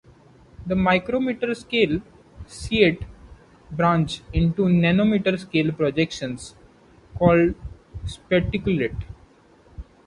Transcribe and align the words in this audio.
The 0.65 0.75
micrometer-scale 0.75 2.01
setae 2.47 3.05
branch 3.69 4.21
into 4.33 4.63
nanometer-scale 4.63 5.73
projections 5.73 6.55
called 7.19 7.53
spatulae. 8.05 8.95